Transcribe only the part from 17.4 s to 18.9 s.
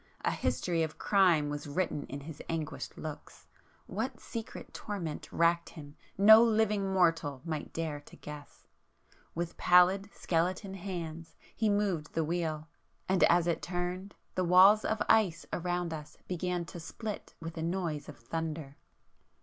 a noise of thunder.